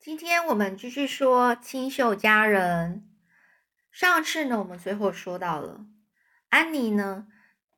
[0.00, 3.06] 今天我们继续说清秀佳人。
[3.90, 5.84] 上次呢，我们最后说到了
[6.48, 7.26] 安妮呢，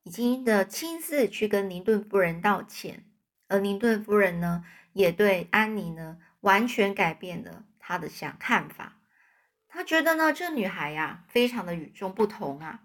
[0.05, 3.05] 已经的亲自去跟林顿夫人道歉，
[3.49, 4.63] 而林顿夫人呢，
[4.93, 9.01] 也对安妮呢，完全改变了她的想看法。
[9.67, 12.85] 她觉得呢，这女孩呀，非常的与众不同啊。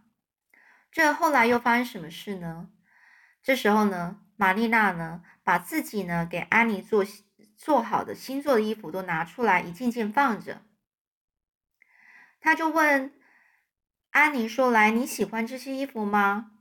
[0.91, 2.71] 这后来又发生什么事呢？
[3.43, 7.05] 这时候呢，玛丽娜呢，把自己呢，给安妮做。
[7.57, 10.61] 做好的新做的衣服都拿出来一件件放着，
[12.39, 13.11] 他就问
[14.11, 16.51] 安妮说：“来，你喜欢这些衣服吗？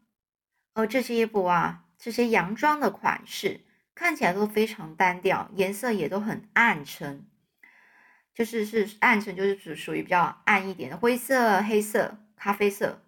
[0.72, 3.60] 而这些衣服啊，这些洋装的款式
[3.94, 7.26] 看起来都非常单调，颜色也都很暗沉，
[8.34, 13.02] 就是是暗沉，就是属属于比较暗一点的灰色、黑色、咖啡色，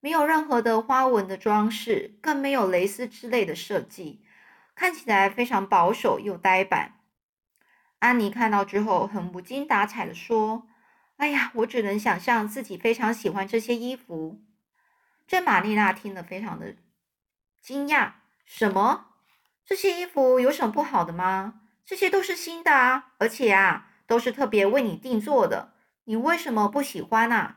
[0.00, 4.24] 没有任何的花纹的装饰，更没有蕾丝之类的设计，
[4.74, 6.94] 看起来非常保守又呆板。”
[7.98, 10.68] 安妮看到之后，很无精打采的说
[11.18, 14.40] ：“哎呀，我只能想象自己非常喜欢这些衣服。”
[15.26, 16.76] 这玛丽娜听了非常的
[17.60, 18.12] 惊讶
[18.46, 19.06] ：“什么？
[19.66, 21.60] 这些衣服有什么不好的吗？
[21.84, 25.74] 这些都是新的啊，而且啊，都是特别为你定做的。
[26.04, 27.56] 你为什么不喜欢呢？”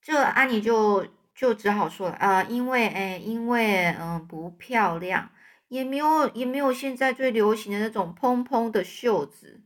[0.00, 5.30] 这安妮就就只好说：“啊，因为哎，因为嗯，不漂亮。”
[5.68, 9.62] 也没有，也没有现在最流行的那种蓬蓬的袖子。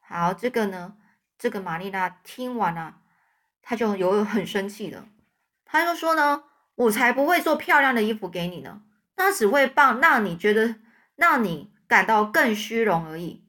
[0.00, 0.96] 好，这个呢，
[1.38, 3.00] 这个玛丽娜听完了，
[3.60, 5.06] 她就有很生气了。
[5.64, 6.44] 她就说呢
[6.76, 8.82] ：“我才不会做漂亮的衣服给你呢，
[9.16, 10.76] 那只会帮让你觉得
[11.16, 13.44] 让你感到更虚荣而已。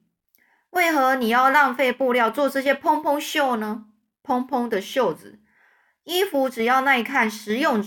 [0.72, 3.86] 为何你要浪费布料做这些蓬蓬袖呢？
[4.23, 5.39] 蓬蓬的袖子，
[6.03, 7.86] 衣服只要耐看、实用，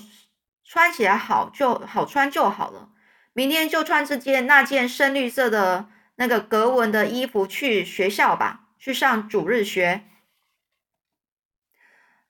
[0.62, 2.90] 穿起来好就好穿就好了。”
[3.36, 10.04] 明天就穿这件那件深绿色的那个格纹的衣服去学校吧，去上主日学。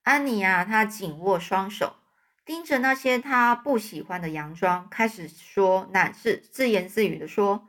[0.02, 1.94] 安妮啊，她紧握双手，
[2.44, 7.68] 盯着那些她不喜欢的洋装，开始说，乃是自言自语的说：“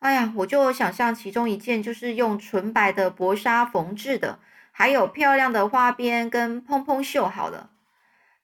[0.00, 4.40] 哎呀，我就想象其中一件就是用纯白的薄纱缝制的，
[4.72, 7.70] 还有漂亮的花边跟蓬蓬袖好了。”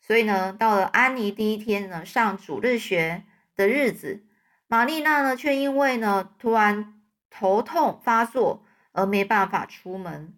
[0.01, 3.25] 所以呢，到了安妮第一天呢上主日学
[3.57, 4.27] 的日子。
[4.71, 6.93] 玛丽娜呢，却因为呢突然
[7.31, 10.35] 头痛发作而没办法出门。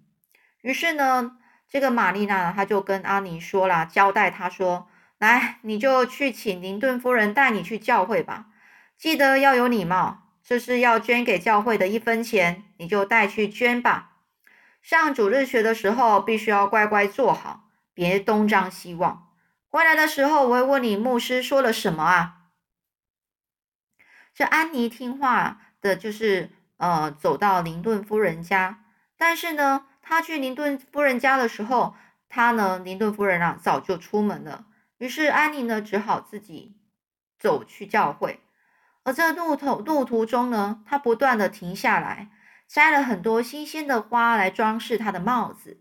[0.63, 1.33] 于是呢，
[1.69, 4.89] 这个玛丽娜她就跟阿尼说了，交代他说
[5.19, 8.47] ：“来，你就去请林顿夫人带你去教会吧，
[8.97, 10.29] 记得要有礼貌。
[10.45, 14.13] 这是要捐给教会的一分钱，你就带去捐吧。
[14.81, 19.29] 上主日学的时候，必须要乖乖坐好，别东张西望。
[19.69, 22.37] 回来的时候，我会问你牧师说了什么啊。”
[24.35, 28.85] 这安妮听话的，就是呃，走到林顿夫人家。
[29.17, 31.95] 但是呢，她去林顿夫人家的时候，
[32.29, 34.67] 她呢，林顿夫人啊，早就出门了。
[34.99, 36.77] 于是安妮呢，只好自己
[37.39, 38.41] 走去教会。
[39.03, 42.31] 而这路途路途中呢，她不断的停下来，
[42.69, 45.81] 摘了很多新鲜的花来装饰她的帽子，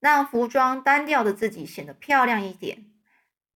[0.00, 2.86] 让服装单调的自己显得漂亮一点。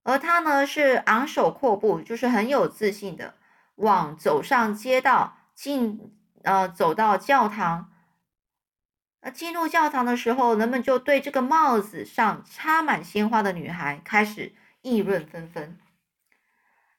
[0.03, 3.35] 而她呢，是昂首阔步，就是很有自信的。
[3.77, 7.91] 往走上街道，进呃走到教堂，
[9.21, 15.79] 呃进入教堂的时候，人们就对这个帽子上插满鲜花的女孩开始议论纷纷。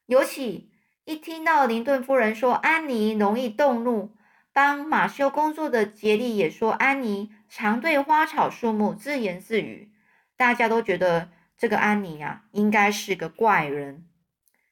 [0.05, 0.71] 尤其
[1.03, 4.15] 一听到林顿夫人说安妮容易动怒，
[4.53, 9.91] 帮马修工作的杰利也说安妮常对花草树木自言自语，
[10.35, 14.06] 大家都觉得这个安妮呀应该是个怪人。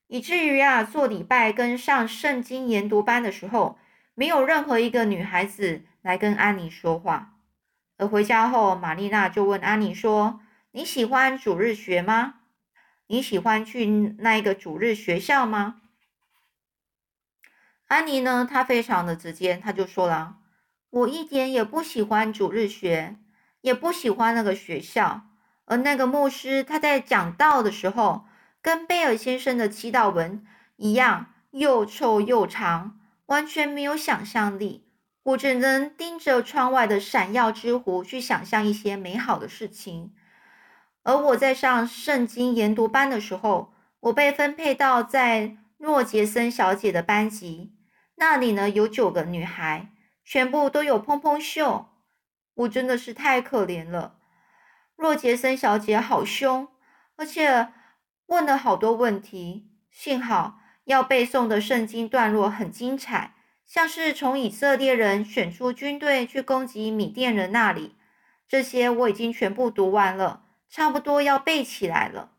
[0.08, 3.80] 以至于啊，做礼拜跟上圣经研读班的时候，
[4.14, 7.34] 没有任何一个女孩子来跟安妮说话。
[7.98, 10.42] 而回家后，玛丽娜就问安妮说
[10.74, 12.36] ：“你喜欢主日学吗？
[13.08, 13.88] 你喜欢去
[14.20, 15.82] 那一个主日学校吗？”
[17.88, 20.38] 安妮呢，她非常的直接，她就说了
[20.92, 23.16] ：“我一点也不喜欢主日学，
[23.62, 25.24] 也不喜欢那个学校。
[25.66, 28.28] 而那个牧师他在讲道的时候。”
[28.66, 30.44] 跟贝尔先生的祈祷文
[30.78, 34.90] 一样，又臭又长，完全没有想象力。
[35.22, 40.16] 我只能盯着窗外的闪耀之湖去想象一些美好的事情。
[41.04, 47.76] 而我在上圣经研读班的时候，我被分配到在诺杰森小姐的班级，
[48.16, 49.92] 那里呢有九个女孩，
[50.24, 51.90] 全部都有蓬蓬袖。
[52.56, 54.16] 我真的是太可怜了。
[54.98, 56.68] 诺杰森小姐好凶，
[57.18, 57.72] 而且。
[58.28, 63.36] 问了好多问题，幸好要背诵的圣经段落很精彩，
[63.66, 67.96] 像是从以色列人选出军队去攻击米甸人那里，
[68.48, 72.32] 这些我已经全部读完了，差不多要背起来了。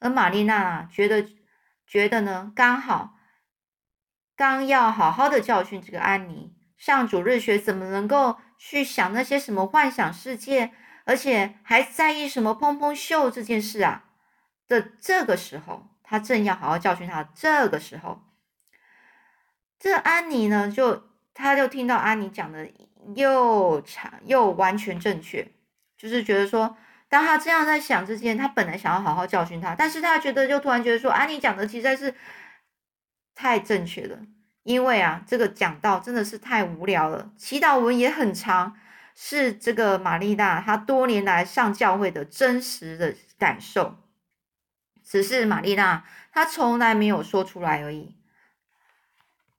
[0.00, 1.26] 而玛丽娜觉得，
[1.86, 3.14] 觉得呢，刚好
[4.36, 10.72] 刚要好好的教训这个安妮，上主日学怎么能够去想那些什么幻想世界，
[11.04, 14.04] 而且还在意什么蓬蓬袖这件事啊？
[14.68, 18.22] 的这个时候，他正要好好教训他，这个时候。
[19.78, 21.02] 这安妮呢，就
[21.34, 22.66] 他就听到安妮讲的
[23.14, 25.46] 又长又完全正确，
[25.98, 26.76] 就是觉得说，
[27.08, 32.14] 当他这样在想之前，他本来想要好好教训他，但是他觉得就突然觉得说，安妮讲的实在是
[33.34, 34.18] 太正确了，
[34.62, 38.74] 因为啊，这个讲道真的是太无聊了，祈祷文也很长，
[39.14, 43.96] 是这个玛丽娜她多年来上教会的真实的感受，
[45.04, 46.02] 只是玛丽娜
[46.32, 48.16] 她从来没有说出来而已。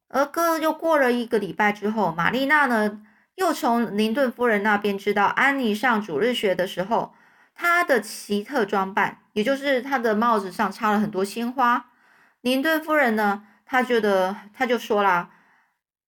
[0.08, 3.02] 而哥又过了一个礼拜之后，玛丽娜呢
[3.36, 7.14] 又从林顿夫人那边知道安妮上主日学的时候，
[7.54, 11.92] 她的奇特装扮，也就是她的帽子上插了很多鲜花。
[12.42, 15.32] 林顿夫人呢，她觉得，她就说啦，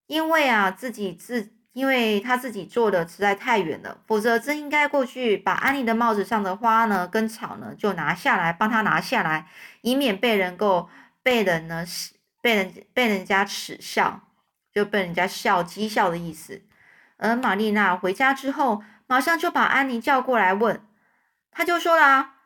[0.05, 9.47] 因为啊自己自，因为他自己坐的实在太远了，否则真应该过去把安妮的帽子上的花呢跟草呢就拿下来，帮她拿下来，
[9.81, 10.89] 以免被人够
[11.21, 11.85] 被人呢
[12.41, 14.21] 被人被人家耻笑，
[14.73, 16.63] 就被人家笑讥笑的意思。
[17.17, 20.81] 而玛丽娜回家之后，马上就把安妮叫过来问，
[21.51, 22.37] 他就说啦：“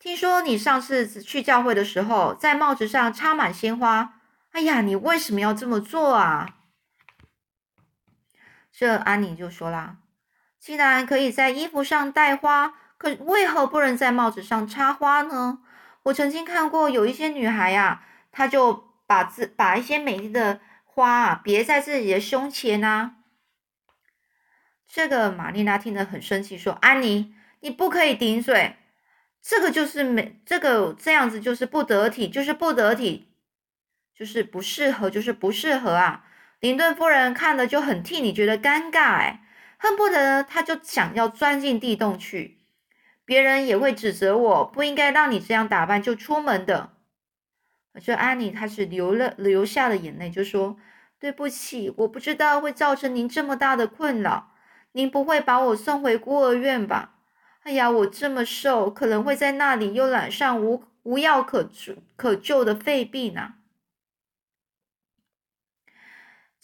[0.00, 4.14] 听说你上次去教会的时候，在帽子上插满鲜花，
[4.52, 6.48] 哎呀，你为什么要这么做啊？”
[8.76, 9.98] 这安妮就说啦
[10.58, 15.60] ：“既然可以在衣服上戴花，可为何不能在帽子上插花呢？
[16.04, 23.16] 我曾经看过有一些女孩呀，她就。”把自把一些美丽的花啊别在自己的胸前啊。
[24.88, 28.76] 这个玛丽娜听得很生气，说：“安妮，你不可以顶嘴，
[29.42, 33.28] 这个就是美，这个这样子就是不得体，就是不得体，
[34.14, 36.24] 就是不适合，就是不适合啊！”
[36.64, 39.42] 林顿夫人看了就很替你觉得尴尬，哎，
[39.76, 42.56] 恨不得她就想要钻进地洞去。
[43.26, 46.94] 别人也会指责我不应该让你这样打扮就出门的。
[48.02, 50.78] 这安妮，她是流了流下了眼泪，就说
[51.20, 54.52] ：“对不起，我不知道会造成您这么大的困扰。
[54.92, 57.16] 您不会把我送回孤儿院吧？
[57.64, 63.56] 哎呀，我这么瘦，可能会在那里又染上无无药可救可救的肺病呢。”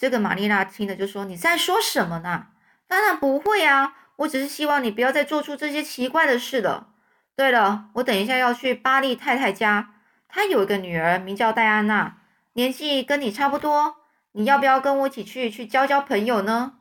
[0.01, 2.47] 这个玛丽娜听了就说：“你在说什么呢？
[2.89, 6.89] 当然不会啊，我只是希望你不要再做出这些奇怪的事了。
[7.37, 9.93] 对了，我等一下要去巴利太太家。”
[10.27, 12.17] 她有一个女儿，名叫戴安娜，
[12.55, 13.97] 年纪跟你差不多。
[14.33, 16.77] 你要不要跟我一起去去交交朋友呢？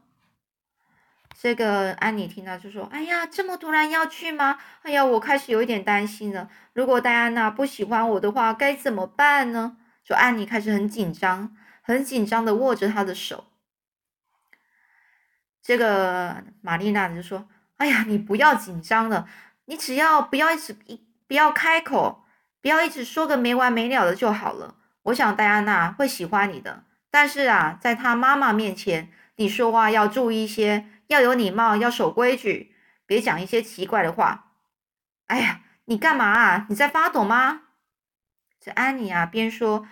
[1.37, 4.57] 这个安妮听到就说：“哎呀，这么突然要去吗？
[4.83, 6.47] 哎呀，我开始有一点担心了。
[6.71, 9.75] 如果戴安娜不喜欢我的话，该怎么办呢？”
[10.05, 11.53] 就安妮开始很紧张，
[11.89, 13.45] 很紧张的握着他的手。
[15.61, 19.27] 这个玛丽娜就说：“哎呀，你不要紧张了，
[19.65, 22.25] 你只要不要一直一不要开口。”
[22.61, 24.75] 不要一直说个没完没了的就好了。
[25.03, 32.75] 我想戴安娜会喜欢你的，但是啊，在她妈妈面前，你说话要注意一些，要有礼貌，要守规矩，
[33.05, 34.51] 别讲一些奇怪的话。
[35.27, 36.65] 哎呀，你干嘛啊？
[36.67, 37.61] 你在发抖吗？
[38.59, 39.87] 这安妮啊，边说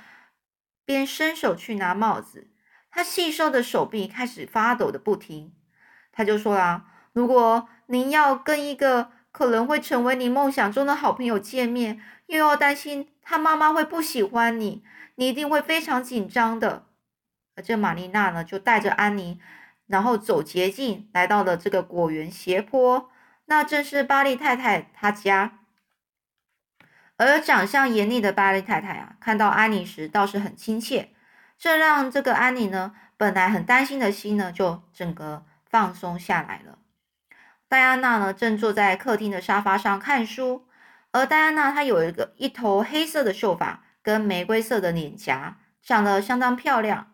[0.88, 2.48] 边伸手去拿帽子，
[2.90, 5.54] 他细瘦的手臂开始发抖的不停。
[6.14, 14.82] 他就说啦，如果您要跟一个可能会成为你梦想中的好朋友见面，又要担心他妈妈会不喜欢你，
[15.16, 16.86] 你一定会非常紧张的。
[17.58, 19.42] 而这玛丽娜呢，就带着安妮，
[19.88, 23.10] 然后走捷径来到了这个果园斜坡，
[23.48, 25.60] 那正是巴利太太她家。
[27.18, 31.10] 而长相严厉的巴利太太啊，看到安妮时倒是很亲切，
[31.58, 36.78] 这让这个安妮呢，本来很担心的心呢，就整个放松下来了。
[37.68, 40.68] 戴安娜呢，正坐在客厅的沙发上看书。
[41.12, 47.14] 而戴安娜她有一个一头黑色的秀发跟玫瑰色的脸颊，长得相当漂亮。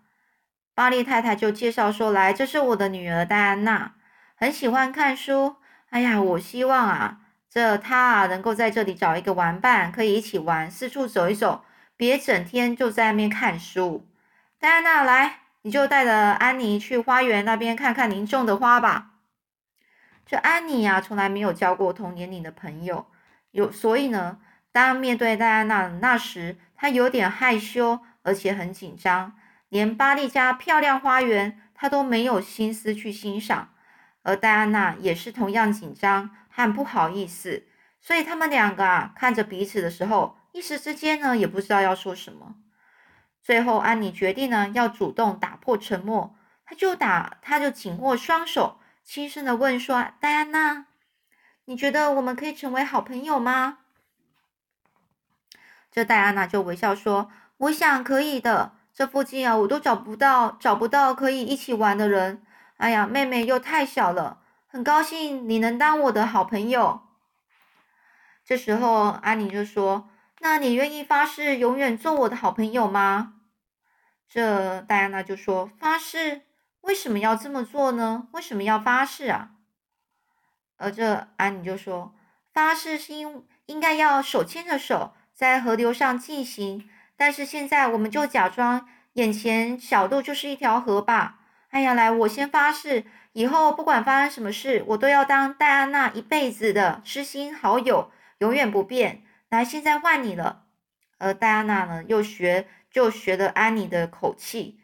[0.76, 3.94] 巴利太太就介绍说：“来，这是我的女儿戴安娜，
[4.36, 5.56] 很喜欢看书。
[5.92, 7.20] 哎呀，我希望啊，
[7.54, 11.64] 这他啊能够在这里找一个玩伴，可以一起玩，四处走一走，
[11.96, 14.10] 别整天就在那边看书。
[14.58, 19.12] 戴安娜，来，你就带着安妮去花园那边看看您种的花吧。
[20.26, 23.06] 这安妮呀，从来没有交过同年龄的朋友。”
[23.52, 24.40] 有，所以呢，
[24.72, 29.36] 当面对戴安娜那时，她有点害羞，而且很紧张。
[29.70, 33.70] 连巴利家漂亮花园她都没有心思去欣赏。
[34.24, 37.66] 而戴安娜也是同样紧张和不好意思，
[38.00, 42.56] 所以他们两个啊看着彼此的时候，一时之间呢也不知道要说什么。
[43.42, 50.86] 最后，安妮决定呢要主动打破沉默，她就打，她就紧握双手，轻声的问说：“戴安娜，
[51.66, 53.80] 你觉得我们可以成为好朋友吗？”
[55.92, 58.74] 这戴安娜就微笑说：“我想可以的。
[58.94, 62.46] 这附近啊，我都找不到找不到可以一起玩的人。
[62.78, 64.43] 哎呀，妹妹又太小了，
[64.74, 67.04] 很高兴你能当我的好朋友。”
[68.44, 70.10] 这时候，安妮就说。
[70.40, 73.36] 那你愿意发誓永远做我的好朋友吗？
[74.28, 76.42] 这戴安娜就说：“发誓？
[76.82, 78.28] 为什么要这么做呢？
[78.34, 79.52] 为什么要发誓啊？”
[80.76, 82.14] 而这安妮就说
[82.52, 91.40] ：“发誓是因应该要手牵着手在河流上进行，但是现在我们就假装眼前小路就是一条河吧。
[91.70, 100.64] 哎呀，来，我先发誓，以后不管发生什么事，我都要当戴安娜一辈子的知心好友，永远不变。”来，现在换你了。
[101.20, 104.80] 而戴安娜呢，又学就学了安妮的口气，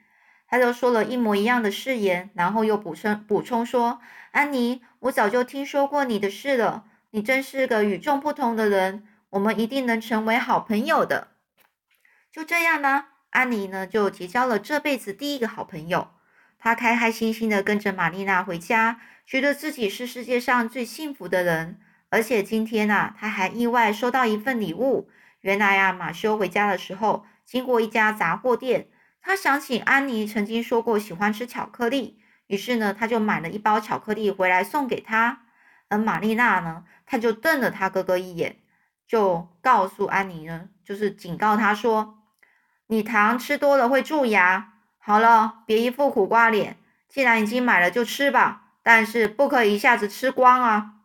[0.48, 4.00] 她就说了一模一样的誓言，然后又补充补充说
[4.32, 11.30] ：“安妮，我早就听说过你的事了，你真是个与众不同的人，我们一定能成为好朋友的。”
[12.32, 16.10] 就这样呢，安妮呢就结交了这辈子第一个好朋友，
[16.60, 21.80] 他开开心心的跟着玛丽娜回家，觉得自己是世界上最幸福的人。
[22.10, 25.10] 而且今天呐，他还意外收到一份礼物。
[25.42, 28.90] 原来啊，马修回家的时候经过一家杂货店，
[29.22, 35.44] 他想起安妮曾经说过喜欢吃巧克力，于是呢，他就买了一包巧克力回来送给她。
[35.88, 38.58] 而玛丽娜呢，他就瞪了他哥哥一眼，
[39.08, 42.20] 就告诉安妮呢，就是警告他说
[42.88, 44.74] ：“你糖吃多了会蛀牙。
[45.00, 46.78] 好了，别一副苦瓜脸，
[47.08, 50.96] 既然已经买了就吃吧，但是不可以一下子吃光啊。”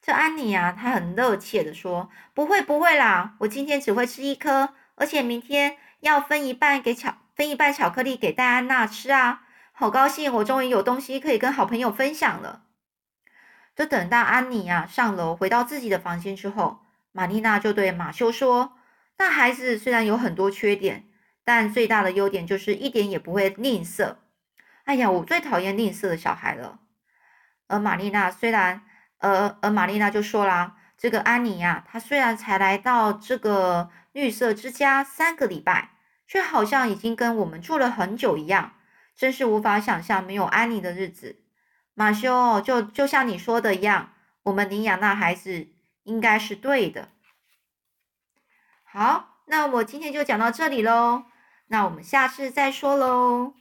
[0.00, 9.42] 这安妮呀，她很热切的说：“不会，不会啦，我今天只会吃一颗，而且明天要分一半给巧，分一半巧克力给戴安娜吃啊！
[9.72, 12.64] 好高兴，我终于有东西可以跟好朋友分享了。”
[13.76, 16.80] 就等到安妮呀上楼回到自己的房间之后，
[17.12, 18.72] 玛丽娜就对马修说
[19.18, 21.08] ：“那孩子虽然有很多缺点，
[21.44, 24.16] 但最大的优点就是一点也不会吝啬。
[24.84, 26.80] 哎呀，我最讨厌吝啬的小孩了。”
[27.68, 28.82] 而玛丽娜虽然。
[29.24, 35.90] 而而玛丽娜就说啦：“这个安妮呀，她虽然才来到这个绿色之家三个礼拜，
[36.26, 38.74] 却好像已经跟我们住了很久一样，
[39.14, 41.36] 真是无法想象没有安妮的日子。”
[41.94, 45.68] 马修，就就像你说的一样，我们领养那孩子
[46.02, 47.10] 应该是对的。
[48.82, 51.26] 好，那我今天就讲到这里喽，
[51.72, 53.54] 那我们下次再说喽。